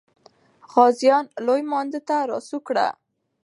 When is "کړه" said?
2.67-2.87